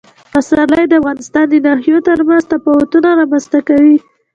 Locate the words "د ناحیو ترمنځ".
1.49-2.43